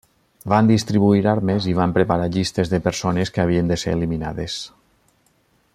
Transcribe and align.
Van 0.53 0.69
distribuir 0.69 1.27
armes 1.33 1.67
i 1.73 1.75
van 1.81 1.93
preparar 1.97 2.25
llistes 2.37 2.73
de 2.73 2.81
persones 2.89 3.33
que 3.35 3.45
havien 3.45 3.71
de 3.73 3.79
ser 3.83 3.95
eliminades. 3.99 4.57